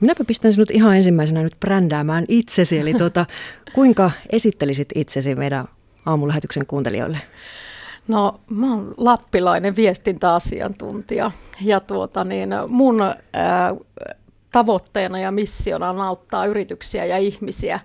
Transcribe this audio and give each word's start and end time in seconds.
Minäpä 0.00 0.24
pistän 0.24 0.52
sinut 0.52 0.70
ihan 0.70 0.96
ensimmäisenä 0.96 1.42
nyt 1.42 1.60
brändäämään 1.60 2.24
itsesi, 2.28 2.78
eli 2.78 2.94
tuota, 2.94 3.26
kuinka 3.74 4.10
esittelisit 4.30 4.88
itsesi 4.94 5.34
meidän 5.34 5.68
aamulähetyksen 6.06 6.66
kuuntelijoille? 6.66 7.18
No 8.08 8.40
mä 8.50 8.70
oon 8.70 8.94
lappilainen 8.96 9.76
viestintäasiantuntija 9.76 11.30
ja 11.62 11.80
tuota 11.80 12.24
niin, 12.24 12.48
mun 12.68 13.00
ää, 13.32 13.74
tavoitteena 14.52 15.18
ja 15.18 15.30
missiona 15.30 15.90
on 15.90 16.00
auttaa 16.00 16.46
yrityksiä 16.46 17.04
ja 17.04 17.18
ihmisiä 17.18 17.80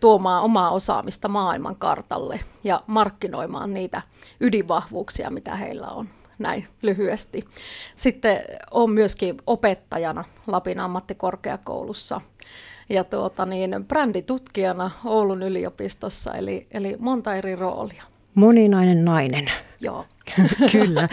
tuomaan 0.00 0.42
omaa 0.42 0.70
osaamista 0.70 1.28
maailman 1.28 1.76
kartalle 1.76 2.40
ja 2.64 2.80
markkinoimaan 2.86 3.74
niitä 3.74 4.02
ydinvahvuuksia, 4.40 5.30
mitä 5.30 5.56
heillä 5.56 5.86
on 5.86 6.08
näin 6.40 6.66
lyhyesti. 6.82 7.44
Sitten 7.94 8.40
olen 8.70 8.90
myöskin 8.90 9.36
opettajana 9.46 10.24
Lapin 10.46 10.80
ammattikorkeakoulussa 10.80 12.20
ja 12.88 13.04
tuota 13.04 13.46
niin, 13.46 13.76
bränditutkijana 13.88 14.90
Oulun 15.04 15.42
yliopistossa, 15.42 16.34
eli, 16.34 16.66
eli 16.70 16.96
monta 16.98 17.34
eri 17.34 17.56
roolia. 17.56 18.04
Moninainen 18.34 19.04
nainen. 19.04 19.50
Joo. 19.80 20.06
Kyllä. 20.72 21.08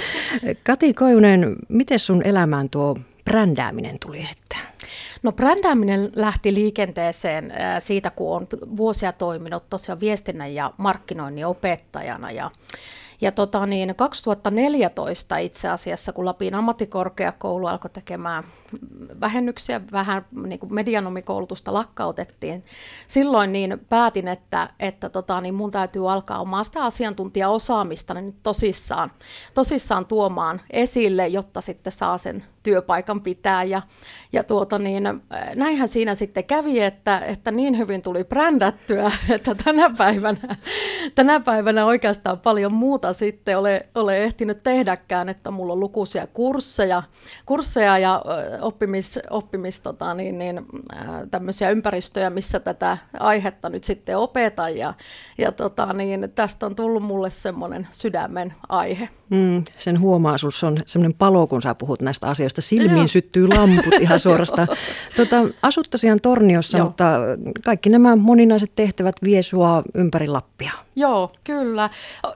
Kati 0.64 0.94
Koivunen, 0.94 1.56
miten 1.70 2.00
sun 2.00 2.24
elämään 2.24 2.70
tuo 2.70 2.96
brändääminen 3.26 4.00
tuli 4.06 4.26
sitten? 4.26 4.60
No 5.24 5.32
brändääminen 5.32 6.12
lähti 6.16 6.54
liikenteeseen 6.54 7.54
siitä, 7.80 8.10
kun 8.10 8.36
on 8.36 8.48
vuosia 8.78 9.14
toiminut 9.14 9.70
tosiaan 9.70 10.00
viestinnän 10.00 10.54
ja 10.54 10.74
markkinoinnin 10.78 11.46
opettajana 11.46 12.32
ja 12.32 12.52
ja 13.22 13.32
tota 13.32 13.66
niin, 13.66 13.96
2014 13.96 15.38
itse 15.38 15.70
asiassa, 15.70 16.14
kun 16.14 16.26
Lapin 16.26 16.56
ammattikorkeakoulu 16.56 17.68
alkoi 17.68 17.90
tekemään 17.90 18.44
vähennyksiä, 19.22 19.82
vähän 19.92 20.26
niin 20.44 20.60
kuin 20.60 20.74
medianomikoulutusta 20.74 21.74
lakkautettiin, 21.74 22.64
silloin 23.06 23.52
niin 23.52 23.80
päätin, 23.90 24.28
että, 24.28 24.70
että 24.80 25.10
tota, 25.10 25.42
niin 25.42 25.56
mun 25.56 25.72
täytyy 25.72 26.12
alkaa 26.12 26.40
omaa 26.40 26.64
sitä 26.64 26.84
asiantuntijaosaamista 26.84 28.14
niin 28.14 28.36
tosissaan, 28.44 29.12
tosissaan 29.54 30.06
tuomaan 30.06 30.62
esille, 30.70 31.28
jotta 31.28 31.62
sitten 31.62 31.94
saa 31.94 32.18
sen 32.18 32.44
työpaikan 32.68 33.22
pitää. 33.22 33.64
Ja, 33.64 33.82
ja 34.34 34.44
tuota 34.44 34.80
niin, 34.80 35.04
näinhän 35.56 35.88
siinä 35.88 36.16
sitten 36.16 36.46
kävi, 36.46 36.80
että, 36.82 37.20
että 37.20 37.52
niin 37.52 37.78
hyvin 37.78 38.02
tuli 38.02 38.24
brändättyä, 38.24 39.12
että 39.36 39.56
tänä 39.56 39.90
päivänä, 39.98 40.56
tänä 41.16 41.40
päivänä 41.40 41.86
oikeastaan 41.86 42.40
paljon 42.40 42.74
muuta 42.74 43.14
sitten 43.14 43.58
ole, 43.58 43.86
ole 43.96 44.18
ehtinyt 44.18 44.64
tehdäkään, 44.64 45.30
että 45.30 45.52
mulla 45.52 45.74
on 45.74 45.80
lukuisia 45.80 46.28
kursseja, 46.28 47.04
kursseja 47.46 47.98
ja 47.98 48.24
oppimis, 48.62 49.20
oppimis 49.30 49.82
tota 49.82 50.14
niin, 50.14 50.38
niin, 50.38 50.66
tämmöisiä 51.32 51.70
ympäristöjä, 51.70 52.30
missä 52.30 52.60
tätä 52.60 52.98
aihetta 53.20 53.70
nyt 53.70 53.84
sitten 53.84 54.18
opetan 54.18 54.78
ja, 54.78 54.94
ja 55.38 55.52
tota 55.52 55.94
niin, 55.94 56.32
tästä 56.36 56.66
on 56.66 56.76
tullut 56.76 57.04
mulle 57.04 57.30
semmoinen 57.30 57.88
sydämen 57.92 58.54
aihe. 58.70 59.10
Mm, 59.30 59.64
sen 59.78 60.00
huomaa, 60.00 60.38
se 60.38 60.66
on 60.66 60.78
semmoinen 60.86 61.18
palo, 61.18 61.48
kun 61.48 61.62
sä 61.62 61.76
puhut 61.76 62.02
näistä 62.02 62.28
asioista. 62.28 62.62
Silmiin 62.62 62.98
Joo. 62.98 63.08
syttyy 63.08 63.48
lamput 63.48 63.94
ihan 64.02 64.20
suorastaan. 64.20 64.68
Tota, 65.16 65.36
asut 65.62 65.88
tosiaan 65.90 66.20
Torniossa, 66.22 66.78
Joo. 66.78 66.88
mutta 66.88 67.06
kaikki 67.66 67.90
nämä 67.90 68.16
moninaiset 68.16 68.72
tehtävät 68.76 69.16
vie 69.24 69.42
sua 69.42 69.84
ympäri 69.94 70.28
Lappia. 70.28 70.72
Joo, 70.96 71.32
kyllä. 71.44 71.90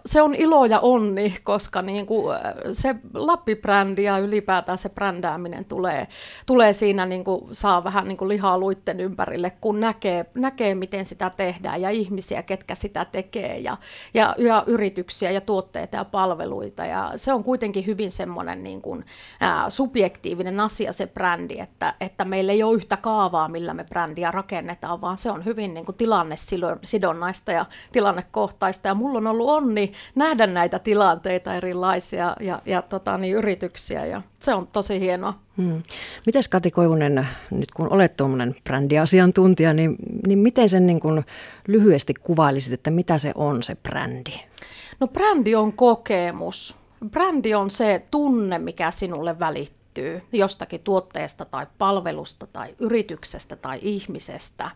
Se 0.06 0.22
on 0.22 0.36
ilo 0.36 0.66
ja 0.66 0.80
onni, 0.80 1.36
koska 1.44 1.82
niin 1.82 2.06
kuin 2.06 2.38
se 2.72 2.96
Lappi-brändi 3.14 4.04
ja 4.04 4.18
ylipäätään 4.18 4.78
se 4.78 4.90
brändääminen 4.90 5.66
tulee, 5.66 6.08
tulee 6.46 6.74
siinä, 6.74 7.06
niin 7.06 7.24
kuin 7.24 7.42
saa 7.52 7.84
vähän 7.84 8.08
niin 8.08 8.18
kuin 8.18 8.30
lihaa 8.30 8.58
luitten 8.58 9.00
ympärille, 9.00 9.52
kun 9.62 9.80
näkee, 9.80 10.26
näkee, 10.36 10.76
miten 10.76 11.06
sitä 11.06 11.32
tehdään 11.38 11.82
ja 11.82 11.90
ihmisiä, 11.90 12.44
ketkä 12.44 12.76
sitä 12.76 13.06
tekee 13.06 13.58
ja, 13.60 13.78
ja, 14.14 14.36
ja 14.38 14.64
yrityksiä 14.68 15.32
ja 15.32 15.42
tuotteita 15.42 15.98
ja 15.98 16.06
palveluita. 16.06 16.81
Ja 16.86 17.12
se 17.16 17.34
on 17.34 17.44
kuitenkin 17.44 17.86
hyvin 17.86 18.12
semmoinen 18.12 18.64
niin 18.64 18.82
kuin, 18.82 19.06
ää, 19.40 19.70
subjektiivinen 19.70 20.60
asia 20.60 20.94
se 20.94 21.08
brändi, 21.08 21.60
että, 21.60 21.94
että 22.02 22.26
meillä 22.26 22.52
ei 22.52 22.64
ole 22.64 22.76
yhtä 22.76 22.98
kaavaa, 22.98 23.48
millä 23.48 23.74
me 23.74 23.84
brändiä 23.84 24.32
rakennetaan, 24.32 25.02
vaan 25.02 25.18
se 25.18 25.32
on 25.32 25.46
hyvin 25.46 25.74
niin 25.74 25.86
kuin 25.86 25.96
tilannesidonnaista 25.96 27.52
ja 27.52 27.66
tilannekohtaista. 27.92 28.88
Ja 28.88 28.96
mulla 28.96 29.18
on 29.18 29.28
ollut 29.28 29.50
onni 29.50 29.92
nähdä 30.16 30.48
näitä 30.48 30.80
tilanteita 30.80 31.54
erilaisia 31.54 32.36
ja, 32.40 32.62
ja 32.66 32.82
tota, 32.82 33.18
niin, 33.18 33.36
yrityksiä 33.36 34.06
ja 34.06 34.22
se 34.40 34.54
on 34.54 34.68
tosi 34.68 35.00
hienoa. 35.00 35.34
Hmm. 35.58 35.84
Mites 36.26 36.48
Kati 36.48 36.72
Koivunen, 36.72 37.28
nyt 37.52 37.72
kun 37.72 37.94
olet 37.94 38.18
tuommoinen 38.18 38.56
brändiasiantuntija, 38.64 39.74
niin, 39.74 39.96
niin 40.28 40.40
miten 40.40 40.70
sen 40.70 40.88
niin 40.88 41.00
kuin 41.00 41.26
lyhyesti 41.68 42.14
kuvailisit, 42.14 42.74
että 42.74 42.92
mitä 42.92 43.18
se 43.18 43.32
on 43.36 43.64
se 43.64 43.76
brändi? 43.76 44.51
No 45.00 45.08
brändi 45.08 45.56
on 45.56 45.74
kokemus. 45.74 46.76
Brändi 47.10 47.56
on 47.56 47.70
se 47.70 48.06
tunne, 48.12 48.60
mikä 48.60 48.92
sinulle 48.92 49.40
välittyy 49.40 50.22
jostakin 50.32 50.82
tuotteesta 50.84 51.46
tai 51.46 51.68
palvelusta 51.78 52.48
tai 52.54 52.76
yrityksestä 52.80 53.56
tai 53.56 53.80
ihmisestä. 53.82 54.72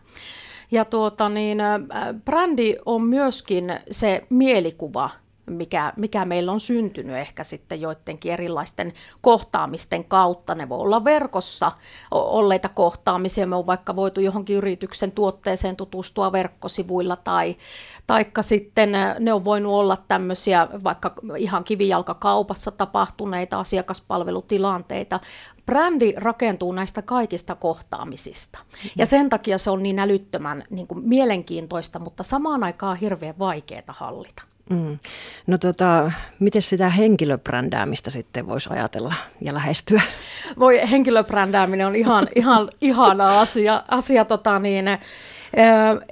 Ja 0.70 0.84
tuota 0.84 1.28
niin, 1.28 1.58
brändi 2.24 2.76
on 2.86 3.02
myöskin 3.02 3.64
se 3.90 4.26
mielikuva, 4.30 5.10
mikä, 5.50 5.92
mikä 5.96 6.24
meillä 6.24 6.52
on 6.52 6.60
syntynyt 6.60 7.16
ehkä 7.16 7.44
sitten 7.44 7.80
joidenkin 7.80 8.32
erilaisten 8.32 8.92
kohtaamisten 9.20 10.04
kautta. 10.04 10.54
Ne 10.54 10.68
voi 10.68 10.78
olla 10.78 11.04
verkossa 11.04 11.72
olleita 12.10 12.68
kohtaamisia, 12.68 13.46
me 13.46 13.56
on 13.56 13.66
vaikka 13.66 13.96
voitu 13.96 14.20
johonkin 14.20 14.56
yrityksen 14.56 15.12
tuotteeseen 15.12 15.76
tutustua 15.76 16.32
verkkosivuilla 16.32 17.16
tai 17.16 17.56
taikka 18.06 18.42
sitten 18.42 18.92
ne 19.20 19.32
on 19.32 19.44
voinut 19.44 19.72
olla 19.72 19.96
tämmöisiä 20.08 20.68
vaikka 20.84 21.14
ihan 21.38 21.64
kivijalkakaupassa 21.64 22.70
tapahtuneita 22.70 23.60
asiakaspalvelutilanteita. 23.60 25.20
Brändi 25.66 26.12
rakentuu 26.16 26.72
näistä 26.72 27.02
kaikista 27.02 27.54
kohtaamisista. 27.54 28.58
Ja 28.96 29.06
sen 29.06 29.28
takia 29.28 29.58
se 29.58 29.70
on 29.70 29.82
niin 29.82 29.98
älyttömän 29.98 30.64
niin 30.70 30.86
kuin 30.86 31.08
mielenkiintoista, 31.08 31.98
mutta 31.98 32.22
samaan 32.22 32.64
aikaan 32.64 32.96
hirveän 32.96 33.38
vaikeaa 33.38 33.82
hallita. 33.88 34.42
Mm. 34.70 34.98
No 35.46 35.58
tota, 35.58 36.12
miten 36.38 36.62
sitä 36.62 36.88
henkilöbrändäämistä 36.88 38.10
sitten 38.10 38.46
voisi 38.46 38.70
ajatella 38.72 39.14
ja 39.40 39.54
lähestyä? 39.54 40.02
Voi, 40.58 40.80
henkilöbrändääminen 40.90 41.86
on 41.86 41.96
ihan, 41.96 42.28
ihan 42.36 42.70
ihana 42.80 43.40
asia. 43.40 43.82
asia 43.88 44.24
tota 44.24 44.58
niin, 44.58 44.84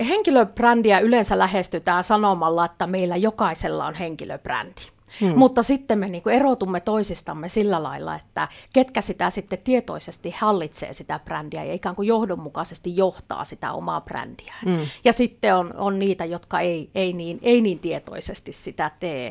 henkilöbrändiä 0.08 0.98
yleensä 0.98 1.38
lähestytään 1.38 2.04
sanomalla, 2.04 2.64
että 2.64 2.86
meillä 2.86 3.16
jokaisella 3.16 3.86
on 3.86 3.94
henkilöbrändi. 3.94 4.93
Hmm. 5.20 5.38
Mutta 5.38 5.62
sitten 5.62 5.98
me 5.98 6.08
niin 6.08 6.28
erotumme 6.32 6.80
toisistamme 6.80 7.48
sillä 7.48 7.82
lailla, 7.82 8.16
että 8.16 8.48
ketkä 8.72 9.00
sitä 9.00 9.30
sitten 9.30 9.58
tietoisesti 9.64 10.30
hallitsee 10.30 10.92
sitä 10.92 11.20
brändiä 11.24 11.64
ja 11.64 11.74
ikään 11.74 11.96
kuin 11.96 12.08
johdonmukaisesti 12.08 12.96
johtaa 12.96 13.44
sitä 13.44 13.72
omaa 13.72 14.00
brändiä. 14.00 14.54
Hmm. 14.64 14.86
Ja 15.04 15.12
sitten 15.12 15.56
on, 15.56 15.74
on 15.76 15.98
niitä, 15.98 16.24
jotka 16.24 16.60
ei, 16.60 16.90
ei, 16.94 17.12
niin, 17.12 17.38
ei 17.42 17.60
niin 17.60 17.78
tietoisesti 17.78 18.52
sitä 18.52 18.90
tee. 19.00 19.30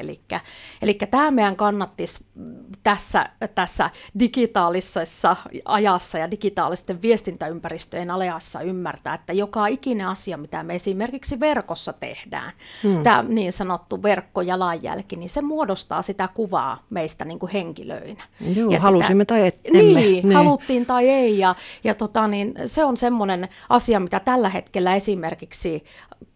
Eli 0.81 0.93
tämä 0.93 1.31
meidän 1.31 1.55
kannattisi 1.55 2.25
tässä, 2.83 3.29
tässä 3.55 3.89
digitaalisessa 4.19 5.35
ajassa 5.65 6.17
ja 6.17 6.31
digitaalisten 6.31 7.01
viestintäympäristöjen 7.01 8.11
alajassa 8.11 8.61
ymmärtää, 8.61 9.13
että 9.13 9.33
joka 9.33 9.67
ikinen 9.67 10.07
asia, 10.07 10.37
mitä 10.37 10.63
me 10.63 10.75
esimerkiksi 10.75 11.39
verkossa 11.39 11.93
tehdään, 11.93 12.53
hmm. 12.83 13.03
tämä 13.03 13.23
niin 13.23 13.53
sanottu 13.53 14.03
verkkojalanjälki, 14.03 15.15
niin 15.15 15.29
se 15.29 15.41
muodostaa 15.41 15.73
muodostaa 15.73 16.01
sitä 16.01 16.29
kuvaa 16.33 16.83
meistä 16.89 17.25
niin 17.25 17.39
kuin 17.39 17.51
henkilöinä. 17.51 18.23
Joo, 18.55 18.71
ja 18.71 18.79
halusimme 18.79 19.23
sitä, 19.23 19.33
tai 19.33 19.51
emme. 19.63 19.81
Niin, 19.81 20.29
niin, 20.29 20.35
haluttiin 20.35 20.85
tai 20.85 21.09
ei. 21.09 21.39
Ja, 21.39 21.55
ja 21.83 21.93
tota, 21.93 22.27
niin, 22.27 22.53
se 22.65 22.83
on 22.83 22.97
semmoinen 22.97 23.49
asia, 23.69 23.99
mitä 23.99 24.19
tällä 24.19 24.49
hetkellä 24.49 24.95
esimerkiksi 24.95 25.83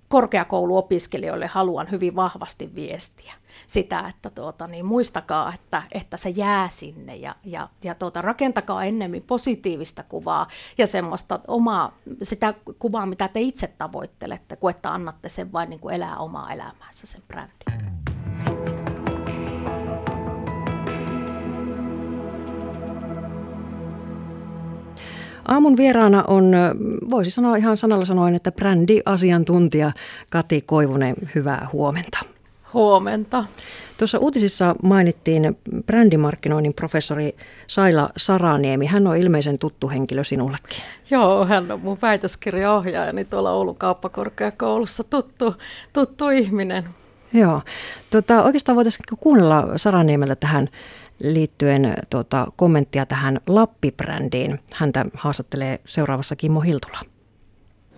korkeakouluopiskelijoille 0.09 1.47
haluan 1.47 1.91
hyvin 1.91 2.15
vahvasti 2.15 2.75
viestiä. 2.75 3.33
Sitä, 3.67 4.07
että 4.09 4.29
tuota, 4.29 4.67
niin 4.67 4.85
muistakaa, 4.85 5.53
että, 5.53 5.83
että 5.91 6.17
se 6.17 6.29
jää 6.29 6.69
sinne 6.69 7.15
ja, 7.15 7.35
ja, 7.43 7.69
ja 7.83 7.95
tuota, 7.95 8.21
rakentakaa 8.21 8.83
ennemmin 8.83 9.23
positiivista 9.23 10.03
kuvaa 10.03 10.47
ja 10.77 10.87
semmoista 10.87 11.39
omaa, 11.47 11.97
sitä 12.21 12.53
kuvaa, 12.79 13.05
mitä 13.05 13.27
te 13.27 13.39
itse 13.39 13.67
tavoittelette, 13.67 14.55
kuin 14.55 14.75
että 14.75 14.93
annatte 14.93 15.29
sen 15.29 15.53
vain 15.53 15.69
niin 15.69 15.79
kuin 15.79 15.95
elää 15.95 16.17
omaa 16.17 16.53
elämäänsä 16.53 17.07
sen 17.07 17.21
brändin. 17.27 18.06
Aamun 25.47 25.77
vieraana 25.77 26.23
on, 26.27 26.51
voisi 27.09 27.31
sanoa 27.31 27.55
ihan 27.55 27.77
sanalla 27.77 28.05
sanoen, 28.05 28.35
että 28.35 28.51
brändiasiantuntija 28.51 29.91
Kati 30.29 30.61
Koivunen. 30.61 31.15
Hyvää 31.35 31.67
huomenta. 31.73 32.19
Huomenta. 32.73 33.43
Tuossa 33.97 34.19
uutisissa 34.19 34.75
mainittiin 34.83 35.57
brändimarkkinoinnin 35.85 36.73
professori 36.73 37.35
Saila 37.67 38.09
Saraniemi. 38.17 38.85
Hän 38.85 39.07
on 39.07 39.17
ilmeisen 39.17 39.59
tuttu 39.59 39.89
henkilö 39.89 40.23
sinullekin. 40.23 40.83
Joo, 41.11 41.45
hän 41.45 41.71
on 41.71 41.81
mun 41.81 41.97
väitöskirjaohjaajani 42.01 43.25
tuolla 43.25 43.51
Oulun 43.51 43.77
kauppakorkeakoulussa 43.77 45.03
tuttu, 45.03 45.55
tuttu 45.93 46.29
ihminen. 46.29 46.83
Joo. 47.33 47.61
Tota, 48.09 48.43
oikeastaan 48.43 48.75
voitaisiin 48.75 49.17
kuunnella 49.19 49.67
Saraniemeltä 49.75 50.35
tähän 50.35 50.69
liittyen 51.19 51.93
tota, 52.09 52.47
kommenttia 52.55 53.05
tähän 53.05 53.39
Lappi-brändiin. 53.47 54.59
Häntä 54.73 55.05
haastattelee 55.13 55.79
seuraavassa 55.85 56.35
Kimmo 56.35 56.59
Hiltula. 56.59 56.99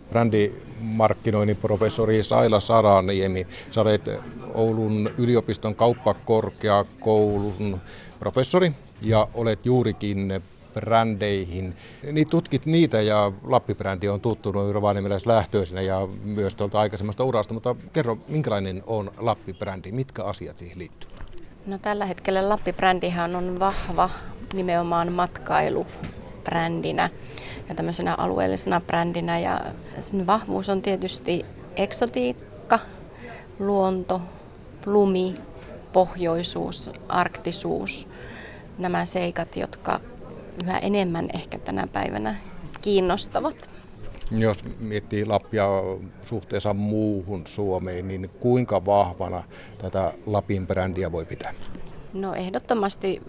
Brändimarkkinoinnin 0.10 1.58
professori 1.58 2.24
Saila 2.24 2.60
Saraniemi. 2.60 3.48
Sä 3.72 3.82
olet 3.82 4.10
Oulun 4.54 5.10
yliopiston 5.18 5.76
kauppakorkeakoulun 5.76 7.82
professori 8.20 8.72
ja 9.02 9.28
olet 9.34 9.66
juurikin 9.66 10.42
brändeihin. 10.74 11.76
Niin 12.12 12.28
tutkit 12.28 12.66
niitä 12.66 13.02
ja 13.02 13.32
Lappi-brändi 13.44 14.10
on 14.10 14.22
tuttu 14.22 14.52
noin 14.52 14.76
lähtöisenä 15.26 15.82
ja 15.82 16.08
myös 16.24 16.56
tuolta 16.56 16.80
aikaisemmasta 16.80 17.24
urasta, 17.24 17.54
mutta 17.54 17.76
kerro, 17.94 18.18
minkälainen 18.28 18.84
on 18.88 19.12
Lappi-brändi, 19.18 19.92
mitkä 19.92 20.24
asiat 20.24 20.58
siihen 20.58 20.80
liittyy? 20.80 21.09
No 21.70 21.78
tällä 21.78 22.06
hetkellä 22.06 22.50
Lappi-brändihän 22.50 23.36
on 23.36 23.60
vahva 23.60 24.10
nimenomaan 24.54 25.12
matkailubrändinä 25.12 27.10
ja 27.70 27.76
tämmöisenä 27.76 28.16
alueellisena 28.16 28.82
brändinä 28.82 29.40
ja 29.40 29.62
sen 30.00 30.28
vahvuus 30.28 30.70
on 30.70 30.82
tietysti 30.82 31.46
eksotiikka, 31.76 32.80
luonto, 33.60 34.22
lumi, 34.86 35.36
pohjoisuus, 35.94 36.90
arktisuus, 37.10 38.08
nämä 38.78 39.06
seikat, 39.06 39.56
jotka 39.56 40.00
yhä 40.64 40.78
enemmän 40.78 41.30
ehkä 41.34 41.60
tänä 41.60 41.88
päivänä 41.88 42.36
kiinnostavat. 42.82 43.79
Jos 44.32 44.58
miettii 44.80 45.26
Lappia 45.26 45.68
suhteessa 46.26 46.74
muuhun 46.74 47.48
Suomeen, 47.48 48.08
niin 48.08 48.30
kuinka 48.40 48.86
vahvana 48.86 49.44
tätä 49.78 50.14
Lapin 50.26 50.68
brändiä 50.68 51.12
voi 51.12 51.26
pitää? 51.26 51.54
No 52.14 52.34
ehdottomasti 52.34 53.22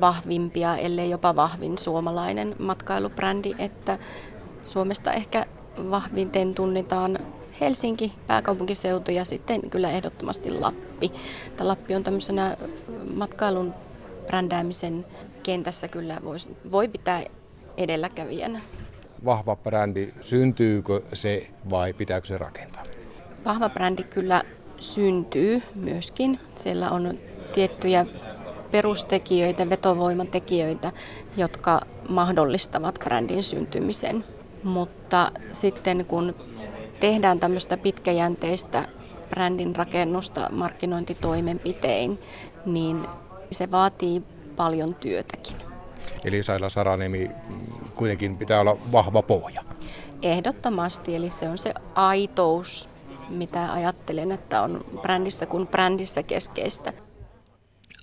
vahvimpia, 0.00 0.76
ellei 0.76 1.10
jopa 1.10 1.36
vahvin 1.36 1.78
suomalainen 1.78 2.56
matkailubrändi, 2.58 3.54
että 3.58 3.98
Suomesta 4.64 5.12
ehkä 5.12 5.46
vahvinten 5.90 6.54
tunnetaan 6.54 7.18
Helsinki, 7.60 8.12
pääkaupunkiseutu 8.26 9.10
ja 9.10 9.24
sitten 9.24 9.70
kyllä 9.70 9.90
ehdottomasti 9.90 10.50
Lappi. 10.50 11.12
Tämä 11.56 11.68
Lappi 11.68 11.94
on 11.94 12.02
tämmöisenä 12.02 12.56
matkailun 13.14 13.74
brändäämisen 14.26 15.06
kentässä 15.42 15.88
kyllä 15.88 16.18
vois, 16.24 16.50
voi 16.70 16.88
pitää 16.88 17.24
edelläkävijänä. 17.76 18.60
Vahva 19.24 19.56
brändi, 19.56 20.14
syntyykö 20.20 21.00
se 21.12 21.46
vai 21.70 21.92
pitääkö 21.92 22.26
se 22.26 22.38
rakentaa? 22.38 22.82
Vahva 23.44 23.68
brändi 23.68 24.02
kyllä 24.02 24.42
syntyy 24.78 25.62
myöskin. 25.74 26.40
Siellä 26.56 26.90
on 26.90 27.18
tiettyjä 27.54 28.06
perustekijöitä, 28.70 29.70
vetovoimatekijöitä, 29.70 30.92
jotka 31.36 31.80
mahdollistavat 32.08 32.98
brändin 33.04 33.44
syntymisen. 33.44 34.24
Mutta 34.64 35.32
sitten 35.52 36.04
kun 36.04 36.34
tehdään 37.00 37.40
tämmöistä 37.40 37.76
pitkäjänteistä 37.76 38.88
brändin 39.30 39.76
rakennusta 39.76 40.48
markkinointitoimenpitein, 40.52 42.18
niin 42.66 43.06
se 43.50 43.70
vaatii 43.70 44.22
paljon 44.56 44.94
työtäkin. 44.94 45.56
Eli 46.24 46.42
Saila 46.42 46.68
Saraniemi 46.68 47.30
kuitenkin 47.98 48.36
pitää 48.36 48.60
olla 48.60 48.76
vahva 48.92 49.22
pohja. 49.22 49.64
Ehdottomasti, 50.22 51.16
eli 51.16 51.30
se 51.30 51.48
on 51.48 51.58
se 51.58 51.74
aitous, 51.94 52.88
mitä 53.28 53.72
ajattelen, 53.72 54.32
että 54.32 54.62
on 54.62 54.84
brändissä 55.02 55.46
kuin 55.46 55.66
brändissä 55.66 56.22
keskeistä. 56.22 56.92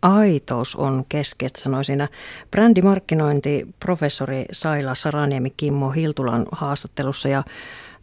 Aitous 0.02 0.76
on 0.76 1.06
keskeistä, 1.10 1.62
sanoi 1.62 1.86
siinä 1.86 2.08
brändimarkkinointi 2.52 3.68
professori 3.80 4.46
Saila 4.52 4.96
Saraniemi 4.96 5.50
Kimmo 5.58 5.90
Hiltulan 5.90 6.46
haastattelussa 6.52 7.30
ja 7.30 7.44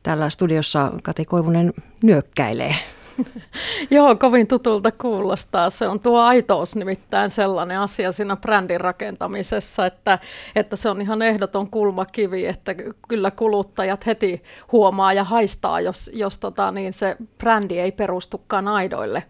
täällä 0.03 0.31
studiossa 0.31 0.93
Kati 1.03 1.25
Koivunen 1.25 1.73
nyökkäilee. 2.03 2.75
Joo, 3.91 4.17
kovin 4.17 4.47
tutulta 4.47 4.93
kuulostaa. 4.93 5.71
Se 5.71 5.89
on 5.89 6.01
tuo 6.01 6.21
aitous 6.21 6.77
nimittäin 6.77 7.31
sellainen 7.31 7.79
asia 7.79 8.13
siinä 8.13 8.37
brändin 8.37 8.81
rakentamisessa, 8.81 9.87
että, 9.87 10.19
että 10.57 10.77
se 10.77 10.89
on 10.89 11.01
ihan 11.01 11.23
ehdoton 11.23 11.71
kulmakivi, 11.71 12.47
että 12.47 12.75
kyllä 13.09 13.31
kuluttajat 13.31 14.07
heti 14.07 14.43
huomaa 14.73 15.13
ja 15.13 15.25
haistaa, 15.25 15.81
jos, 15.81 16.11
jos 16.15 16.39
tota, 16.39 16.71
niin 16.71 16.93
se 16.93 17.17
brändi 17.39 17.79
ei 17.79 17.93
perustukaan 17.93 18.69
aidoille, 18.69 19.23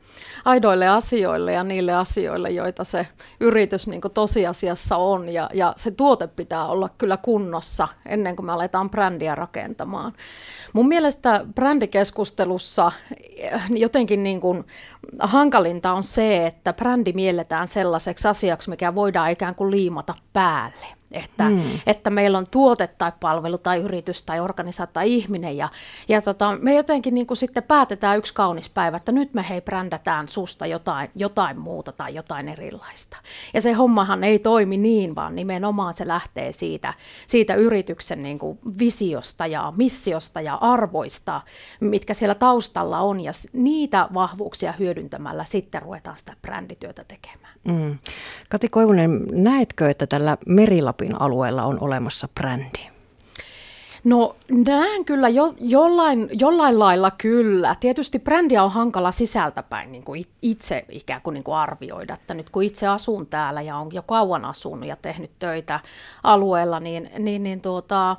aidoille 0.44 0.88
asioille 0.88 1.52
ja 1.52 1.64
niille 1.64 1.94
asioille, 1.94 2.50
joita 2.50 2.85
se 2.85 3.06
yritys 3.40 3.87
niin 3.87 4.00
tosiasiassa 4.14 4.96
on. 4.96 5.28
Ja, 5.28 5.50
ja 5.55 5.73
se 5.76 5.90
tuote 5.90 6.26
pitää 6.26 6.67
olla 6.67 6.88
kyllä 6.99 7.17
kunnossa 7.17 7.88
ennen 8.06 8.37
kuin 8.37 8.46
me 8.46 8.52
aletaan 8.52 8.90
brändiä 8.90 9.35
rakentamaan. 9.35 10.12
Mun 10.73 10.88
mielestä 10.88 11.44
brändikeskustelussa 11.55 12.93
jotenkin 13.78 14.22
niin 14.22 14.40
kuin 14.40 14.64
hankalinta 15.19 15.92
on 15.92 16.04
se, 16.04 16.46
että 16.46 16.72
brändi 16.72 17.12
mielletään 17.12 17.69
sellaiseksi 17.69 18.28
asiaksi, 18.28 18.70
mikä 18.70 18.94
voidaan 18.94 19.30
ikään 19.30 19.54
kuin 19.54 19.70
liimata 19.70 20.14
päälle. 20.32 21.01
Että, 21.12 21.44
mm. 21.44 21.62
että 21.87 22.11
meillä 22.11 22.38
on 22.38 22.47
tuote 22.50 22.87
tai 22.87 23.12
palvelu 23.20 23.59
tai 23.59 23.79
yritys 23.79 24.23
tai 24.23 24.41
organisaatio 24.41 24.93
tai 24.93 25.14
ihminen 25.14 25.56
ja, 25.56 25.69
ja 26.09 26.23
tota, 26.23 26.59
me 26.62 26.75
jotenkin 26.75 27.14
niin 27.14 27.26
kuin 27.26 27.37
sitten 27.37 27.62
päätetään 27.62 28.19
yksi 28.19 28.35
kaunis 28.35 28.70
päivä, 28.70 28.97
että 28.97 29.12
nyt 29.12 29.35
me 29.35 29.44
hei 29.49 29.61
brändätään 29.61 30.29
susta 30.29 30.67
jotain, 30.67 31.11
jotain 31.14 31.59
muuta 31.59 31.93
tai 31.93 32.14
jotain 32.14 32.49
erilaista. 32.49 33.17
Ja 33.55 33.61
se 33.61 33.73
hommahan 33.73 34.25
ei 34.25 34.38
toimi 34.38 34.76
niin, 34.76 35.14
vaan 35.14 35.35
nimenomaan 35.35 35.94
se 35.94 36.09
lähtee 36.09 36.53
siitä, 36.53 36.94
siitä 37.26 37.55
yrityksen 37.55 38.23
niin 38.23 38.38
kuin 38.38 38.59
visiosta 38.79 39.47
ja 39.47 39.73
missiosta 39.76 40.41
ja 40.41 40.55
arvoista, 40.55 41.41
mitkä 41.81 42.14
siellä 42.14 42.35
taustalla 42.35 43.00
on 43.00 43.20
ja 43.20 43.32
niitä 43.53 44.09
vahvuuksia 44.14 44.73
hyödyntämällä 44.79 45.44
sitten 45.44 45.82
ruvetaan 45.82 46.19
sitä 46.19 46.37
brändityötä 46.43 47.05
tekemään. 47.05 47.55
Mm. 47.64 47.99
Kati 48.50 48.69
Koivunen, 48.69 49.26
näetkö, 49.31 49.91
että 49.91 50.06
tällä 50.06 50.37
Merilapin 50.47 51.01
alueella 51.20 51.64
on 51.64 51.78
olemassa 51.81 52.28
brändi? 52.34 52.93
No 54.04 54.37
näen 54.66 55.04
kyllä 55.04 55.28
jo, 55.28 55.54
jollain, 55.60 56.28
jollain 56.32 56.78
lailla 56.78 57.11
kyllä. 57.11 57.76
Tietysti 57.80 58.18
brändiä 58.18 58.62
on 58.62 58.71
hankala 58.71 59.11
sisältäpäin 59.11 59.92
niin 59.92 60.04
kuin 60.04 60.25
itse 60.42 60.85
ikään 60.88 61.23
kuin, 61.23 61.35
niin 61.35 61.44
kuin 61.44 61.54
arvioida, 61.54 62.14
että 62.14 62.35
nyt 62.35 62.50
kun 62.50 62.62
itse 62.62 62.87
asun 62.87 63.26
täällä 63.26 63.62
ja 63.62 63.76
on 63.76 63.88
jo 63.92 64.02
kauan 64.02 64.44
asunut 64.44 64.88
ja 64.88 64.97
tehnyt 64.97 65.30
töitä 65.38 65.80
alueella, 66.23 66.80
niin, 66.80 67.11
niin, 67.18 67.42
niin 67.42 67.61
tuota, 67.61 68.16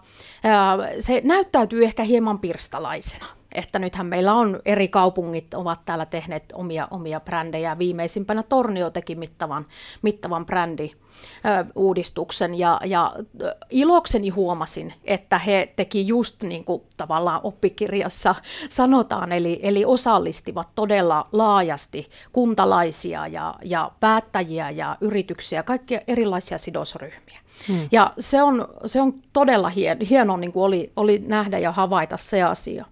se 1.00 1.22
näyttäytyy 1.24 1.84
ehkä 1.84 2.04
hieman 2.04 2.40
pirstalaisena 2.40 3.26
että 3.56 3.80
nythän 3.80 4.06
meillä 4.06 4.34
on 4.34 4.60
eri 4.66 4.88
kaupungit 4.88 5.54
ovat 5.54 5.86
täällä 5.86 6.06
tehneet 6.06 6.44
omia, 6.54 6.88
omia 6.92 7.20
brändejä. 7.20 7.78
Viimeisimpänä 7.78 8.44
Tornio 8.44 8.90
teki 8.90 9.16
mittavan, 9.16 9.66
mittavan 10.02 10.46
brändi 10.46 10.92
uudistuksen 11.76 12.60
ja, 12.60 12.80
ja 12.86 13.14
ilokseni 13.70 14.30
huomasin, 14.30 14.94
että 15.04 15.40
he 15.40 15.74
teki 15.76 16.08
just 16.08 16.44
niin 16.44 16.66
kuin 16.66 16.84
tavallaan 16.98 17.42
oppikirjassa 17.44 18.36
sanotaan, 18.70 19.32
eli, 19.32 19.60
eli 19.64 19.86
osallistivat 19.86 20.68
todella 20.76 21.26
laajasti 21.32 22.08
kuntalaisia 22.32 23.28
ja, 23.28 23.56
ja 23.64 23.92
päättäjiä 24.00 24.70
ja 24.70 24.98
yrityksiä, 25.02 25.64
kaikkia 25.64 26.00
erilaisia 26.08 26.58
sidosryhmiä. 26.58 27.43
Hmm. 27.68 27.88
Ja 27.92 28.14
se 28.20 28.44
on, 28.44 28.68
se 28.86 29.02
on 29.02 29.14
todella 29.34 29.70
hien, 29.70 29.98
hienoa 30.10 30.38
niin 30.38 30.52
kuin 30.52 30.64
oli, 30.64 30.92
oli 30.96 31.24
nähdä 31.28 31.60
ja 31.60 31.72
havaita 31.72 32.18
se 32.18 32.44
asia. 32.44 32.86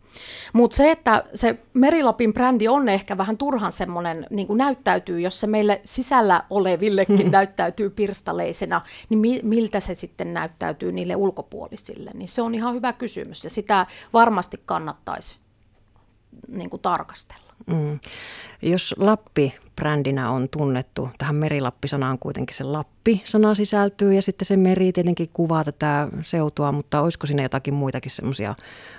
Mutta 0.53 0.77
se, 0.77 0.91
että 0.91 1.23
se 1.33 1.59
Merilapin 1.73 2.33
brändi 2.33 2.67
on 2.67 2.89
ehkä 2.89 3.17
vähän 3.17 3.37
turhan 3.37 3.71
semmoinen, 3.71 4.27
niin 4.29 4.47
kuin 4.47 4.57
näyttäytyy, 4.57 5.19
jos 5.19 5.39
se 5.39 5.47
meille 5.47 5.81
sisällä 5.85 6.43
olevillekin 6.49 7.21
hmm. 7.21 7.31
näyttäytyy 7.31 7.89
pirstaleisena, 7.89 8.81
niin 9.09 9.19
mi- 9.19 9.41
miltä 9.43 9.79
se 9.79 9.95
sitten 9.95 10.33
näyttäytyy 10.33 10.91
niille 10.91 11.15
ulkopuolisille? 11.15 12.11
Niin 12.13 12.29
se 12.29 12.41
on 12.41 12.55
ihan 12.55 12.73
hyvä 12.73 12.93
kysymys 12.93 13.43
ja 13.43 13.49
sitä 13.49 13.85
varmasti 14.13 14.61
kannattaisi 14.65 15.37
niin 16.47 16.69
kuin 16.69 16.81
tarkastella. 16.81 17.53
Mm. 17.65 17.99
Jos 18.61 18.95
Lappi 18.97 19.53
brändinä 19.81 20.31
on 20.31 20.49
tunnettu. 20.49 21.09
Tähän 21.17 21.35
merilappi-sanaan 21.35 22.19
kuitenkin 22.19 22.55
se 22.55 22.63
Lappi-sana 22.63 23.55
sisältyy 23.55 24.13
ja 24.13 24.21
sitten 24.21 24.45
se 24.45 24.57
meri 24.57 24.91
tietenkin 24.91 25.29
kuvaa 25.33 25.63
tätä 25.63 26.07
seutua, 26.21 26.71
mutta 26.71 27.01
olisiko 27.01 27.27
siinä 27.27 27.43
jotakin 27.43 27.73
muitakin 27.73 28.11
semmoisia 28.11 28.55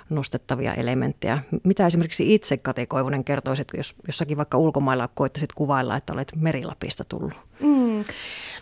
nostettavia 0.09 0.73
elementtejä? 0.73 1.39
Mitä 1.63 1.87
esimerkiksi 1.87 2.35
itse 2.35 2.57
Kati 2.57 2.85
Koivunen 2.85 3.23
kertoisit, 3.23 3.67
jos 3.77 3.95
jossakin 4.07 4.37
vaikka 4.37 4.57
ulkomailla 4.57 5.09
koittaisit 5.15 5.53
kuvailla, 5.53 5.95
että 5.95 6.13
olet 6.13 6.31
merilapista 6.35 7.03
tullut? 7.03 7.33
Mm. 7.59 8.03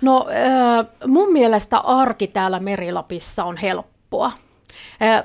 No 0.02 0.28
äh, 0.30 0.86
mun 1.08 1.34
mielestä 1.34 1.80
arki 1.80 2.28
täällä 2.28 2.60
Merilapissa 2.60 3.44
on 3.44 3.58
helppoa. 3.58 4.32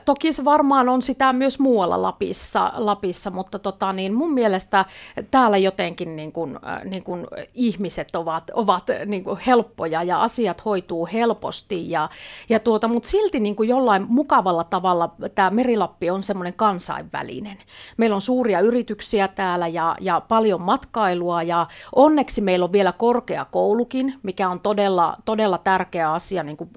Toki 0.05 0.33
se 0.33 0.45
varmaan 0.45 0.89
on 0.89 1.03
sitä 1.03 1.33
myös 1.33 1.59
muualla 1.59 2.03
Lapissa, 2.03 2.73
Lapissa 2.75 3.31
mutta 3.31 3.59
tota, 3.59 3.93
niin 3.93 4.15
mun 4.15 4.33
mielestä 4.33 4.85
täällä 5.31 5.57
jotenkin 5.57 6.17
niin 6.17 6.33
kuin, 6.33 6.59
niin 6.85 7.03
kuin 7.03 7.27
ihmiset 7.55 8.17
ovat, 8.17 8.51
ovat 8.55 8.85
niin 9.07 9.25
kuin 9.25 9.41
helppoja 9.47 10.03
ja 10.03 10.23
asiat 10.23 10.65
hoituu 10.65 11.09
helposti. 11.13 11.91
Ja, 11.91 12.09
ja 12.49 12.61
tuota, 12.61 12.89
mutta 12.89 13.09
silti 13.09 13.41
niin 13.41 13.57
kuin 13.57 13.69
jollain 13.69 14.07
mukavalla 14.09 14.65
tavalla 14.65 15.15
tämä 15.35 15.51
Merilappi 15.51 16.11
on 16.11 16.23
semmoinen 16.23 16.55
kansainvälinen. 16.55 17.59
Meillä 17.97 18.15
on 18.15 18.21
suuria 18.21 18.61
yrityksiä 18.61 19.29
täällä 19.29 19.67
ja, 19.67 19.97
ja 20.01 20.21
paljon 20.21 20.63
matkailua 20.63 21.43
ja 21.43 21.67
onneksi 21.95 22.41
meillä 22.41 22.65
on 22.65 22.73
vielä 22.73 22.93
korkeakoulukin, 22.93 24.15
mikä 24.23 24.49
on 24.49 24.61
todella, 24.61 25.17
todella 25.25 25.59
tärkeä 25.59 26.13
asia 26.13 26.43
niin 26.43 26.57
kuin 26.57 26.71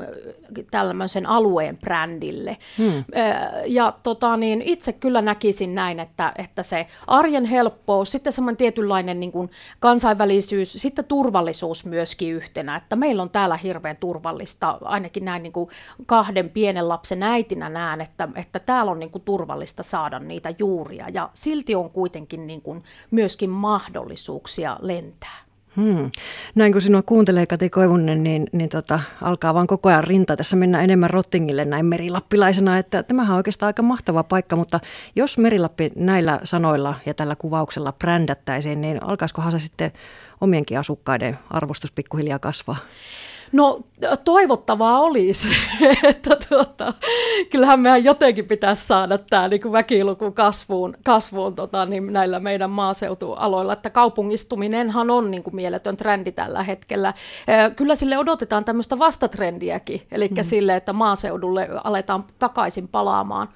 tällaisen 0.72 1.26
alueen 1.26 1.78
brändille. 1.78 2.58
Hmm. 2.78 3.04
Ja 3.66 3.94
tota, 4.04 4.38
niin 4.38 4.62
itse 4.62 4.94
kyllä 4.94 5.22
näkisin 5.22 5.76
näin, 5.76 6.00
että, 6.00 6.34
että 6.38 6.64
se 6.64 6.88
arjen 7.08 7.46
helppous, 7.46 8.12
sitten 8.12 8.34
semmoinen 8.34 8.58
tietynlainen 8.58 9.20
niin 9.20 9.32
kuin 9.32 9.52
kansainvälisyys, 9.80 10.74
sitten 10.74 11.06
turvallisuus 11.06 11.86
myöskin 11.86 12.34
yhtenä, 12.34 12.76
että 12.76 12.96
meillä 12.96 13.22
on 13.22 13.30
täällä 13.30 13.58
hirveän 13.58 13.98
turvallista, 13.98 14.78
ainakin 14.82 15.26
näin 15.26 15.44
niin 15.44 15.54
kuin 15.54 15.70
kahden 16.06 16.50
pienen 16.50 16.90
lapsen 16.90 17.24
äitinä 17.24 17.70
näen, 17.70 18.02
että, 18.02 18.28
että 18.36 18.60
täällä 18.60 18.92
on 18.92 19.00
niin 19.00 19.12
kuin 19.12 19.24
turvallista 19.24 19.84
saada 19.84 20.20
niitä 20.20 20.54
juuria 20.60 21.06
ja 21.14 21.30
silti 21.34 21.76
on 21.76 21.90
kuitenkin 21.90 22.48
niin 22.48 22.62
kuin 22.62 22.84
myöskin 23.12 23.50
mahdollisuuksia 23.50 24.78
lentää. 24.82 25.49
Hmm. 25.76 26.12
Näin 26.56 26.72
kun 26.72 26.82
sinua 26.82 27.02
kuuntelee 27.02 27.46
Kati 27.46 27.70
Koivunen, 27.70 28.24
niin, 28.24 28.48
niin 28.52 28.70
tota, 28.70 29.00
alkaa 29.22 29.54
vaan 29.54 29.68
koko 29.68 29.90
ajan 29.90 30.04
rinta 30.04 30.38
tässä 30.38 30.56
mennä 30.56 30.82
enemmän 30.82 31.10
Rottingille 31.10 31.66
näin 31.66 31.86
merilappilaisena, 31.86 32.78
että 32.78 33.04
tämähän 33.04 33.34
on 33.34 33.38
oikeastaan 33.38 33.68
aika 33.68 33.82
mahtava 33.82 34.24
paikka, 34.24 34.56
mutta 34.56 34.80
jos 35.16 35.38
Merilappi 35.38 35.92
näillä 35.96 36.40
sanoilla 36.44 36.96
ja 37.06 37.14
tällä 37.14 37.36
kuvauksella 37.36 37.94
brändättäisiin, 37.94 38.82
niin 38.82 39.04
alkaisikohan 39.04 39.52
se 39.52 39.60
sitten 39.60 39.92
omienkin 40.42 40.80
asukkaiden 40.80 41.40
arvostus 41.50 41.92
pikkuhiljaa 41.92 42.40
kasvaa? 42.40 42.78
No 43.52 43.80
toivottavaa 44.24 45.00
olisi, 45.00 45.48
että 46.04 46.38
tuota, 46.50 46.94
kyllähän 47.50 47.80
meidän 47.80 48.04
jotenkin 48.04 48.46
pitäisi 48.46 48.88
saada 48.88 49.18
tämä 49.18 49.48
niin 49.48 49.72
väkiluku 49.72 50.32
kasvuun, 50.32 50.98
kasvuun 51.06 51.56
tota, 51.56 51.86
niin 51.86 52.14
näillä 52.14 52.40
meidän 52.40 52.70
maaseutualoilla, 52.70 53.74
että 53.74 53.90
kaupungistuminenhan 53.90 55.10
on 55.10 55.32
niin 55.32 55.44
kuin 55.44 55.56
mieletön 55.56 55.98
trendi 55.98 56.32
tällä 56.32 56.64
hetkellä. 56.64 57.14
Kyllä 57.76 57.96
sille 57.96 58.18
odotetaan 58.18 58.66
tämmöistä 58.66 59.00
vastatrendiäkin, 59.00 60.02
eli 60.12 60.28
mm. 60.28 60.38
sille, 60.42 60.76
että 60.76 60.94
maaseudulle 60.94 61.70
aletaan 61.84 62.24
takaisin 62.40 62.88
palaamaan. 62.88 63.48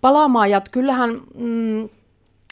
palaamaan 0.00 0.50
ja 0.50 0.60
kyllähän... 0.70 1.20
Mm, 1.34 1.88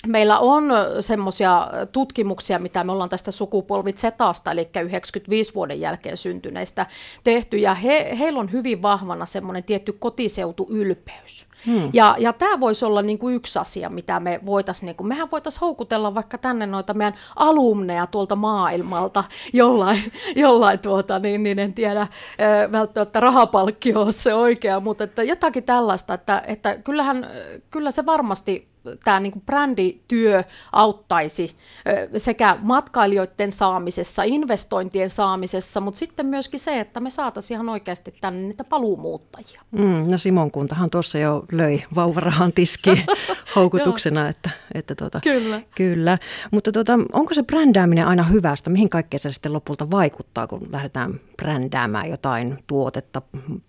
Meillä 0.06 0.38
on 0.38 0.64
semmoisia 1.00 1.68
tutkimuksia, 1.92 2.58
mitä 2.58 2.84
me 2.84 2.92
ollaan 2.92 3.08
tästä 3.08 3.30
sukupolvitsetasta, 3.30 4.50
eli 4.50 4.68
95 4.82 5.54
vuoden 5.54 5.80
jälkeen 5.80 6.16
syntyneistä 6.16 6.86
tehty, 7.24 7.56
ja 7.56 7.74
he, 7.74 8.16
heillä 8.18 8.40
on 8.40 8.52
hyvin 8.52 8.82
vahvana 8.82 9.26
semmoinen 9.26 9.64
tietty 9.64 9.92
kotiseutuylpeys. 9.92 11.48
Hmm. 11.66 11.90
Ja, 11.92 12.16
ja 12.18 12.32
tämä 12.32 12.60
voisi 12.60 12.84
olla 12.84 13.02
niinku 13.02 13.28
yksi 13.28 13.58
asia, 13.58 13.90
mitä 13.90 14.20
me 14.20 14.40
voitaisiin, 14.46 14.86
niinku, 14.86 15.04
mehän 15.04 15.30
voitaisiin 15.30 15.60
houkutella 15.60 16.14
vaikka 16.14 16.38
tänne 16.38 16.66
noita 16.66 16.94
meidän 16.94 17.14
alumneja 17.36 18.06
tuolta 18.06 18.36
maailmalta 18.36 19.24
jollain, 19.52 20.12
jollain 20.36 20.78
tuota, 20.78 21.18
niin, 21.18 21.42
niin 21.42 21.58
en 21.58 21.74
tiedä 21.74 22.06
välttämättä 22.72 23.20
rahapalkkio 23.20 24.00
on 24.00 24.12
se 24.12 24.34
oikea, 24.34 24.80
mutta 24.80 25.04
että 25.04 25.22
jotakin 25.22 25.64
tällaista, 25.64 26.14
että, 26.14 26.42
että 26.46 26.78
kyllähän, 26.78 27.26
kyllä 27.70 27.90
se 27.90 28.06
varmasti 28.06 28.68
tämä 29.04 29.20
niin 29.20 29.42
brändityö 29.46 30.44
auttaisi 30.72 31.56
sekä 32.16 32.56
matkailijoiden 32.60 33.52
saamisessa, 33.52 34.22
investointien 34.22 35.10
saamisessa, 35.10 35.80
mutta 35.80 35.98
sitten 35.98 36.26
myöskin 36.26 36.60
se, 36.60 36.80
että 36.80 37.00
me 37.00 37.10
saataisiin 37.10 37.56
ihan 37.56 37.68
oikeasti 37.68 38.14
tänne 38.20 38.48
niitä 38.48 38.64
paluumuuttajia. 38.64 39.60
Mm, 39.70 40.10
no 40.10 40.18
Simon 40.18 40.50
kuntahan 40.50 40.90
tuossa 40.90 41.18
jo 41.18 41.44
löi 41.52 41.82
vauvarahan 41.94 42.52
tiski 42.52 43.04
houkutuksena. 43.56 44.28
että, 44.28 44.50
että 44.74 44.94
tuota, 44.94 45.20
kyllä. 45.20 45.62
kyllä. 45.74 46.18
Mutta 46.50 46.72
tuota, 46.72 46.92
onko 47.12 47.34
se 47.34 47.42
brändääminen 47.42 48.06
aina 48.06 48.22
hyvästä? 48.22 48.70
Mihin 48.70 48.90
kaikkeen 48.90 49.20
se 49.20 49.32
sitten 49.32 49.52
lopulta 49.52 49.90
vaikuttaa, 49.90 50.46
kun 50.46 50.68
lähdetään 50.72 51.20
brändäämään 51.36 52.10
jotain 52.10 52.58
tuotetta, 52.66 53.22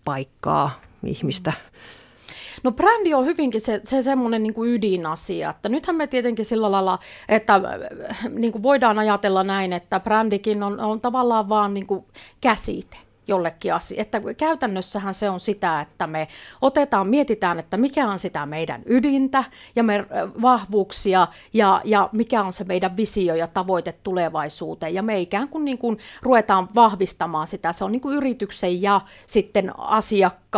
paikkaa, 0.06 0.82
ihmistä? 1.04 1.52
Mm. 1.52 1.99
No 2.64 2.72
brändi 2.72 3.14
on 3.14 3.26
hyvinkin 3.26 3.62
se, 3.62 3.82
se 3.84 4.02
semmoinen 4.02 4.44
niin 4.44 4.54
ydinasia, 4.66 5.50
että 5.50 5.70
nythän 5.70 5.96
me 5.96 6.08
tietenkin 6.08 6.46
sillä 6.46 6.72
lailla, 6.72 7.00
että 7.30 7.62
niin 8.30 8.52
kuin 8.52 8.64
voidaan 8.64 9.00
ajatella 9.00 9.44
näin, 9.44 9.74
että 9.74 10.00
brändikin 10.00 10.64
on, 10.64 10.80
on 10.80 11.02
tavallaan 11.02 11.50
vaan 11.50 11.74
niin 11.74 11.88
kuin 11.88 12.06
käsite 12.42 12.98
jollekin 13.30 13.74
asia. 13.74 14.02
Että 14.02 14.22
käytännössähän 14.38 15.14
se 15.14 15.30
on 15.30 15.40
sitä, 15.40 15.82
että 15.82 16.08
me 16.08 16.28
otetaan, 16.62 17.08
mietitään, 17.08 17.60
että 17.60 17.78
mikä 17.78 18.08
on 18.08 18.20
sitä 18.20 18.46
meidän 18.46 18.82
ydintä 18.86 19.44
ja 19.76 19.84
me 19.84 20.06
vahvuuksia 20.42 21.28
ja, 21.54 21.82
ja 21.86 22.10
mikä 22.12 22.44
on 22.44 22.54
se 22.54 22.64
meidän 22.64 22.98
visio 22.98 23.36
ja 23.36 23.48
tavoite 23.48 23.92
tulevaisuuteen. 23.92 24.94
Ja 24.94 25.04
me 25.04 25.20
ikään 25.20 25.50
kuin, 25.50 25.66
niin 25.66 25.78
kuin 25.78 25.98
ruvetaan 26.22 26.70
vahvistamaan 26.76 27.48
sitä. 27.48 27.74
Se 27.74 27.84
on 27.84 27.92
niin 27.92 28.02
kuin 28.02 28.18
yrityksen 28.18 28.82
ja 28.82 29.02
sitten 29.26 29.80
asiakkaan 29.80 30.49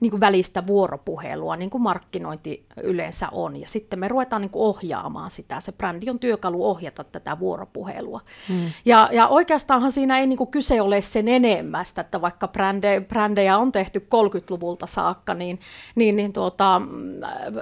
niin 0.00 0.10
kuin 0.10 0.20
välistä 0.20 0.66
vuoropuhelua, 0.66 1.56
niin 1.56 1.70
kuin 1.70 1.82
markkinointi 1.82 2.66
yleensä 2.82 3.28
on. 3.32 3.56
Ja 3.56 3.68
sitten 3.68 3.98
me 3.98 4.08
ruvetaan 4.08 4.42
niin 4.42 4.50
kuin 4.50 4.62
ohjaamaan 4.62 5.30
sitä. 5.30 5.60
Se 5.60 5.72
brändi 5.72 6.10
on 6.10 6.18
työkalu 6.18 6.66
ohjata 6.66 7.04
tätä 7.04 7.38
vuoropuhelua. 7.38 8.20
Hmm. 8.48 8.70
Ja, 8.84 9.08
ja 9.12 9.28
oikeastaanhan 9.28 9.92
siinä 9.92 10.18
ei 10.18 10.26
niin 10.26 10.36
kuin 10.36 10.50
kyse 10.50 10.80
ole 10.80 11.00
sen 11.00 11.28
enemmästä, 11.28 12.00
että 12.00 12.20
vaikka 12.20 12.48
brände, 12.48 13.00
brändejä 13.00 13.58
on 13.58 13.72
tehty 13.72 13.98
30-luvulta 13.98 14.86
saakka, 14.86 15.34
niin, 15.34 15.58
niin, 15.94 16.16
niin 16.16 16.32
tuota, 16.32 16.82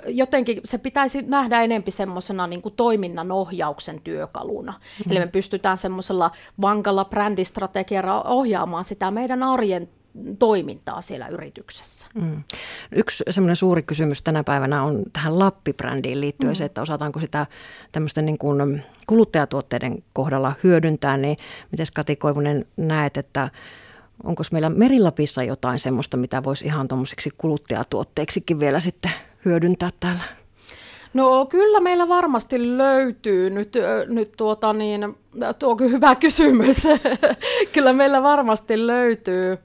jotenkin 0.07 0.61
se 0.65 0.79
pitäisi 0.79 1.23
nähdä 1.23 1.63
enempi 1.63 1.91
semmoisena 1.91 2.47
niin 2.47 2.63
toiminnan 2.77 3.33
ohjauksen 3.33 4.01
työkaluna. 4.01 4.73
Mm. 4.73 5.13
Eli 5.13 5.21
me 5.21 5.27
pystytään 5.27 5.79
semmoisella 5.79 6.31
vankalla 6.61 7.05
brändistrategialla 7.05 8.23
ohjaamaan 8.23 8.85
sitä 8.85 9.11
meidän 9.11 9.43
arjen 9.43 9.89
toimintaa 10.39 11.01
siellä 11.01 11.29
yrityksessä. 11.29 12.09
Mm. 12.15 12.43
Yksi 12.93 13.25
semmoinen 13.31 13.57
suuri 13.57 13.83
kysymys 13.83 14.23
tänä 14.23 14.45
päivänä 14.45 14.83
on 14.83 15.03
tähän 15.13 15.39
Lappi-brändiin 15.39 16.21
liittyen 16.21 16.53
mm. 16.53 16.57
se, 16.57 16.65
että 16.65 16.83
osataanko 16.83 17.21
sitä 17.21 17.47
tämmöisten 17.93 18.27
niin 18.27 18.39
kuin 18.39 18.83
kuluttajatuotteiden 19.07 20.03
kohdalla 20.13 20.53
hyödyntää, 20.65 21.17
niin 21.17 21.37
miten 21.73 21.87
Kati 21.95 22.17
Koivunen 22.17 22.67
näet, 22.77 23.17
että 23.17 23.51
onko 24.25 24.43
meillä 24.53 24.71
Merilapissa 24.71 25.43
jotain 25.43 25.79
semmoista, 25.79 26.17
mitä 26.17 26.45
voisi 26.45 26.65
ihan 26.65 26.89
tuommoisiksi 26.89 27.31
kuluttajatuotteiksikin 27.39 28.61
vielä 28.61 28.81
sitten 28.81 29.11
hyödyntää 29.45 29.91
täällä? 30.01 30.25
No 31.15 31.47
kyllä 31.47 31.81
meillä 31.81 32.09
varmasti 32.09 32.79
löytyy 32.79 33.51
nyt, 33.51 33.73
nyt 34.09 34.33
tuota 34.37 34.73
niin, 34.73 35.15
tuo 35.59 35.73
on 35.73 35.91
hyvä 35.91 36.15
kysymys. 36.15 36.89
kyllä 37.75 37.93
meillä 37.93 38.23
varmasti 38.23 38.87
löytyy 38.87 39.59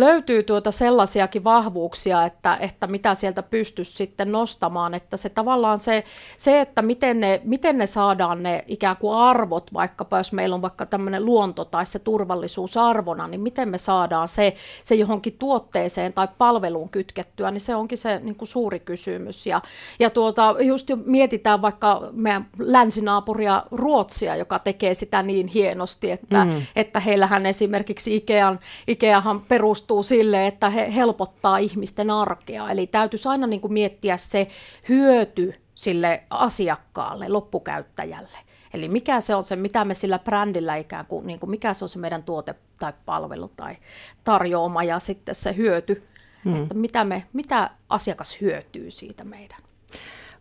löytyy 0.00 0.42
tuota 0.42 0.70
sellaisiakin 0.70 1.44
vahvuuksia, 1.44 2.24
että, 2.24 2.56
että 2.56 2.86
mitä 2.86 3.14
sieltä 3.14 3.42
pystyisi 3.42 3.92
sitten 3.92 4.32
nostamaan, 4.32 4.94
että 4.94 5.16
se 5.16 5.28
tavallaan 5.28 5.78
se, 5.78 6.04
se 6.36 6.60
että 6.60 6.82
miten 6.82 7.20
ne, 7.20 7.40
miten 7.44 7.78
ne 7.78 7.86
saadaan 7.86 8.42
ne 8.42 8.64
ikään 8.66 8.96
kuin 8.96 9.16
arvot, 9.16 9.74
vaikkapa 9.74 10.18
jos 10.18 10.32
meillä 10.32 10.54
on 10.54 10.62
vaikka 10.62 10.86
tämmöinen 10.86 11.24
luonto 11.24 11.64
tai 11.64 11.86
se 11.86 11.98
turvallisuus 11.98 12.76
arvona, 12.76 13.28
niin 13.28 13.40
miten 13.40 13.68
me 13.68 13.78
saadaan 13.78 14.28
se, 14.28 14.54
se 14.84 14.94
johonkin 14.94 15.36
tuotteeseen 15.38 16.12
tai 16.12 16.28
palveluun 16.38 16.90
kytkettyä, 16.90 17.50
niin 17.50 17.60
se 17.60 17.74
onkin 17.74 17.98
se 17.98 18.20
niin 18.22 18.36
kuin 18.36 18.48
suuri 18.48 18.80
kysymys. 18.80 19.46
Ja, 19.46 19.62
ja 19.98 20.10
tuota, 20.10 20.54
just 20.60 20.90
mietitään 21.04 21.62
vaikka 21.62 22.08
meidän 22.12 22.46
länsinaapuria 22.58 23.62
Ruotsia, 23.70 24.36
joka 24.36 24.58
tekee 24.58 24.94
sitä 24.94 25.22
niin 25.22 25.46
hienosti, 25.46 26.10
että, 26.10 26.44
mm. 26.44 26.62
että 26.76 27.00
heillähän 27.00 27.46
esimerkiksi 27.46 28.16
Ikean, 28.16 28.60
Ikeahan 28.88 29.40
perustuu 29.40 29.89
perustuu 29.90 30.02
sille, 30.02 30.46
että 30.46 30.70
he 30.70 30.94
helpottaa 30.94 31.58
ihmisten 31.58 32.10
arkea. 32.10 32.70
Eli 32.70 32.86
täytyisi 32.86 33.28
aina 33.28 33.46
niin 33.46 33.60
kuin 33.60 33.72
miettiä 33.72 34.16
se 34.16 34.48
hyöty 34.88 35.52
sille 35.74 36.24
asiakkaalle, 36.30 37.28
loppukäyttäjälle. 37.28 38.38
Eli 38.74 38.88
mikä 38.88 39.20
se 39.20 39.34
on 39.34 39.44
se, 39.44 39.56
mitä 39.56 39.84
me 39.84 39.94
sillä 39.94 40.18
brändillä 40.18 40.76
ikään 40.76 41.06
kuin, 41.06 41.26
niin 41.26 41.40
kuin 41.40 41.50
mikä 41.50 41.74
se 41.74 41.84
on 41.84 41.88
se 41.88 41.98
meidän 41.98 42.22
tuote 42.22 42.54
tai 42.78 42.92
palvelu 43.06 43.48
tai 43.56 43.76
tarjoama 44.24 44.82
ja 44.82 44.98
sitten 44.98 45.34
se 45.34 45.56
hyöty, 45.56 46.02
hmm. 46.44 46.54
että 46.54 46.74
mitä, 46.74 47.04
me, 47.04 47.24
mitä 47.32 47.70
asiakas 47.88 48.40
hyötyy 48.40 48.90
siitä 48.90 49.24
meidän. 49.24 49.58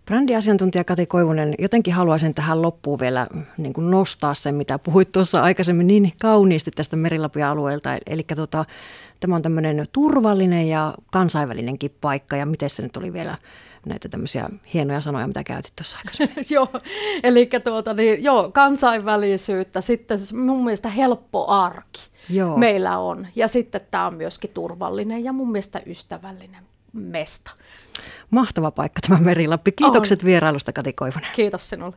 Brändiasiantuntija 0.09 0.83
Kati 0.83 1.05
Koivunen, 1.05 1.55
jotenkin 1.59 1.93
haluaisin 1.93 2.33
tähän 2.33 2.61
loppuun 2.61 2.99
vielä 2.99 3.27
niin 3.57 3.73
kuin 3.73 3.91
nostaa 3.91 4.33
sen, 4.33 4.55
mitä 4.55 4.79
puhuit 4.79 5.11
tuossa 5.11 5.41
aikaisemmin 5.41 5.87
niin 5.87 6.13
kauniisti 6.19 6.71
tästä 6.71 6.95
Merilapia 6.95 7.51
alueelta. 7.51 7.97
Eli 8.07 8.23
tota, 8.35 8.65
tämä 9.19 9.35
on 9.35 9.41
tämmöinen 9.41 9.87
turvallinen 9.91 10.69
ja 10.69 10.93
kansainvälinenkin 11.11 11.95
paikka, 12.01 12.35
ja 12.35 12.45
miten 12.45 12.69
se 12.69 12.83
nyt 12.83 12.97
oli 12.97 13.13
vielä 13.13 13.37
näitä 13.85 14.09
tämmöisiä 14.09 14.49
hienoja 14.73 15.01
sanoja, 15.01 15.27
mitä 15.27 15.43
käytit 15.43 15.73
tuossa 15.75 15.97
aikaisemmin. 15.97 16.45
joo, 16.55 16.67
eli 17.23 17.49
tuota, 17.63 17.93
niin, 17.93 18.23
joo, 18.23 18.51
kansainvälisyyttä, 18.51 19.81
sitten 19.81 20.19
mun 20.33 20.63
mielestä 20.63 20.89
helppo 20.89 21.47
arki 21.47 22.09
joo. 22.29 22.57
meillä 22.57 22.97
on, 22.97 23.27
ja 23.35 23.47
sitten 23.47 23.81
tämä 23.91 24.07
on 24.07 24.13
myöskin 24.13 24.51
turvallinen 24.53 25.23
ja 25.23 25.33
mun 25.33 25.51
mielestä 25.51 25.81
ystävällinen 25.85 26.68
mesta. 26.93 27.51
Mahtava 28.29 28.71
paikka 28.71 29.01
tämä 29.01 29.19
Merilappi. 29.19 29.71
Kiitokset 29.71 30.21
On. 30.21 30.25
vierailusta 30.25 30.73
Kati 30.73 30.93
Koivonen. 30.93 31.29
Kiitos 31.35 31.69
sinulle. 31.69 31.95